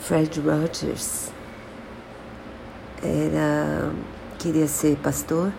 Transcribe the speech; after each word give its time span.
Fred 0.00 0.40
Rogers. 0.40 1.30
Era 3.02 3.92
queria 4.38 4.66
ser 4.66 4.96
pastor, 4.96 5.52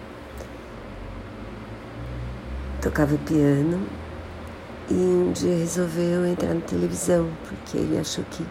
tocava 2.82 3.18
piano. 3.26 3.88
E 4.90 4.94
um 4.94 5.32
dia 5.32 5.56
resolveu 5.56 6.26
entrar 6.26 6.54
na 6.54 6.62
televisão 6.62 7.30
porque 7.48 7.78
ele 7.78 7.98
achou 7.98 8.26
que 8.30 8.46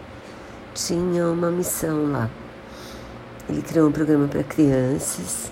tinha 0.73 1.27
uma 1.27 1.51
missão 1.51 2.11
lá. 2.11 2.29
Ele 3.47 3.61
criou 3.61 3.89
um 3.89 3.91
programa 3.91 4.27
para 4.27 4.43
crianças 4.43 5.51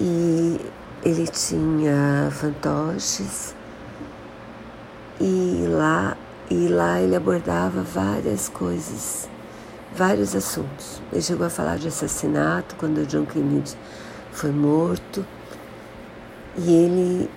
e 0.00 0.58
ele 1.04 1.26
tinha 1.28 2.28
fantoches. 2.32 3.54
E 5.20 5.66
lá 5.68 6.16
e 6.50 6.66
lá 6.66 7.00
ele 7.00 7.14
abordava 7.14 7.80
várias 7.80 8.48
coisas, 8.48 9.28
vários 9.94 10.34
assuntos. 10.34 11.00
Ele 11.12 11.22
chegou 11.22 11.46
a 11.46 11.50
falar 11.50 11.78
de 11.78 11.88
assassinato 11.88 12.74
quando 12.76 12.98
o 12.98 13.06
John 13.06 13.26
Kennedy 13.26 13.76
foi 14.32 14.50
morto. 14.50 15.24
E 16.56 16.72
ele, 16.72 17.30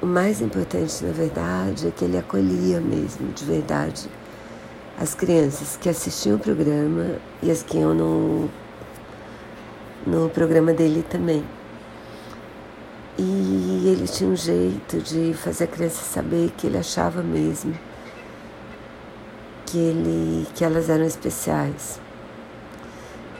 o 0.00 0.06
mais 0.06 0.40
importante 0.40 1.04
na 1.04 1.12
verdade 1.12 1.88
é 1.88 1.90
que 1.90 2.04
ele 2.04 2.18
acolhia 2.18 2.80
mesmo, 2.80 3.32
de 3.32 3.44
verdade, 3.44 4.08
as 4.98 5.14
crianças 5.14 5.76
que 5.76 5.88
assistiam 5.88 6.36
o 6.36 6.38
programa 6.38 7.16
e 7.42 7.50
as 7.50 7.62
que 7.62 7.78
iam 7.78 7.94
no, 7.94 8.48
no 10.06 10.28
programa 10.30 10.72
dele 10.72 11.04
também. 11.08 11.44
E 13.18 13.84
ele 13.86 14.06
tinha 14.06 14.30
um 14.30 14.36
jeito 14.36 14.98
de 14.98 15.34
fazer 15.34 15.64
a 15.64 15.66
criança 15.66 16.02
saber 16.02 16.50
que 16.56 16.66
ele 16.66 16.78
achava 16.78 17.22
mesmo 17.22 17.74
que, 19.72 19.78
ele, 19.78 20.46
que 20.54 20.62
elas 20.62 20.90
eram 20.90 21.06
especiais 21.06 21.98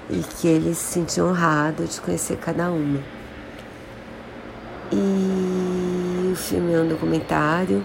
e 0.09 0.19
que 0.21 0.49
ele 0.49 0.75
se 0.75 0.95
sentia 0.95 1.23
honrado 1.25 1.85
de 1.85 2.01
conhecer 2.01 2.39
cada 2.39 2.71
uma. 2.71 3.01
E 4.91 6.31
o 6.33 6.37
filme 6.37 6.73
é 6.73 6.81
um 6.81 6.89
documentário, 6.89 7.85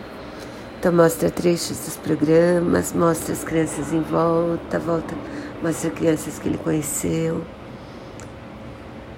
então 0.80 0.94
mostra 0.94 1.30
trechos 1.30 1.78
dos 1.78 1.98
programas, 1.98 2.94
mostra 2.94 3.34
as 3.34 3.44
crianças 3.44 3.92
em 3.92 4.02
volta, 4.02 4.80
volta 4.80 5.14
mostra 5.62 5.90
crianças 5.90 6.40
que 6.40 6.48
ele 6.48 6.58
conheceu 6.58 7.44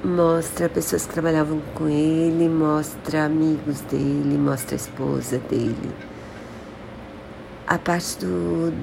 mostra 0.03 0.70
pessoas 0.70 1.06
que 1.06 1.14
trabalhavam 1.14 1.62
com 1.75 1.90
ele, 1.90 2.48
mostra 2.48 3.25
amigos 3.25 3.81
dele, 3.81 4.38
mostra 4.38 4.75
a 4.75 4.78
esposa 4.78 5.38
dele. 5.50 5.92
A 7.68 7.78
parte 7.78 8.18
do 8.25 8.73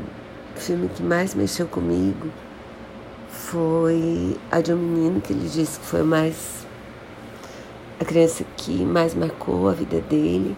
filme 0.60 0.88
que 0.88 1.02
mais 1.02 1.34
mexeu 1.34 1.66
comigo 1.66 2.30
foi 3.30 4.36
a 4.50 4.60
de 4.60 4.72
um 4.72 4.76
menino 4.76 5.20
que 5.20 5.32
ele 5.32 5.48
disse 5.48 5.78
que 5.78 5.86
foi 5.86 6.02
mais 6.02 6.66
a 8.00 8.04
criança 8.04 8.44
que 8.56 8.84
mais 8.84 9.14
marcou 9.14 9.68
a 9.68 9.72
vida 9.72 10.00
dele 10.00 10.56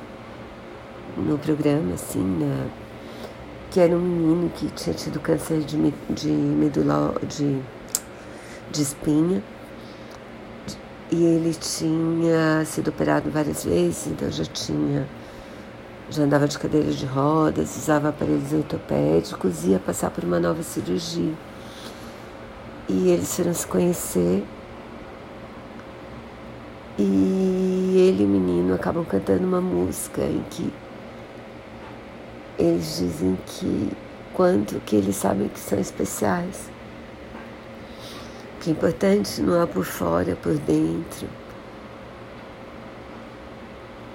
no 1.17 1.39
programa, 1.39 1.95
assim, 1.95 2.23
na, 2.23 2.67
que 3.71 3.81
era 3.81 3.95
um 3.95 4.01
menino 4.01 4.51
que 4.51 4.69
tinha 4.71 4.95
tido 4.95 5.21
câncer 5.21 5.61
de, 5.61 5.77
de 6.11 6.29
medula 6.29 7.15
de, 7.29 7.61
de 8.71 8.83
espinha. 8.83 9.43
E 11.11 11.25
ele 11.25 11.55
tinha 11.55 12.65
sido 12.67 12.89
operado 12.89 13.31
várias 13.31 13.65
vezes, 13.65 14.09
então 14.09 14.31
já 14.31 14.45
tinha, 14.45 15.09
já 16.11 16.23
andava 16.23 16.48
de 16.48 16.59
cadeira 16.59 16.91
de 16.91 17.05
rodas, 17.05 17.77
usava 17.77 18.09
aparelhos 18.09 18.53
ortopédicos 18.53 19.64
ia 19.64 19.78
passar 19.78 20.11
por 20.11 20.25
uma 20.25 20.41
nova 20.41 20.62
cirurgia. 20.62 21.34
E 22.89 23.11
eles 23.11 23.34
foram 23.37 23.53
se 23.53 23.67
conhecer 23.67 24.45
e 26.98 27.95
ele 27.97 28.23
e 28.23 28.27
o 28.27 28.28
menino 28.28 28.75
acabam 28.75 29.05
cantando 29.05 29.47
uma 29.47 29.60
música 29.60 30.22
em 30.22 30.43
que 30.50 30.72
eles 32.59 32.97
dizem 32.99 33.38
que 33.47 33.93
quanto 34.33 34.81
que 34.81 34.97
eles 34.97 35.15
sabem 35.16 35.49
que 35.49 35.60
são 35.60 35.78
especiais 35.78 36.71
que 38.60 38.71
é 38.71 38.72
importante 38.72 39.41
não 39.41 39.62
é 39.62 39.66
por 39.66 39.84
fora, 39.84 40.33
é 40.33 40.34
por 40.34 40.56
dentro. 40.59 41.28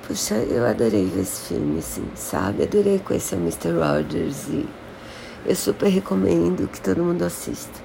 Puxa, 0.05 0.35
eu 0.35 0.65
adorei 0.65 1.05
ver 1.05 1.21
esse 1.21 1.47
filme, 1.47 1.79
assim, 1.79 2.05
sabe? 2.13 2.63
Adorei 2.63 2.99
conhecer 2.99 3.35
o 3.35 3.39
Mr. 3.39 3.71
Rogers 3.71 4.47
e 4.49 4.67
eu 5.45 5.55
super 5.55 5.87
recomendo 5.87 6.67
que 6.67 6.81
todo 6.81 7.03
mundo 7.03 7.23
assista. 7.23 7.79